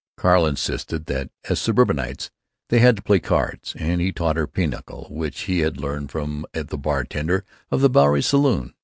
[0.17, 2.31] Carl insisted that, as suburbanites,
[2.69, 6.43] they had to play cards, and he taught her pinochle, which he had learned from
[6.55, 8.73] the bartender of the Bowery saloon.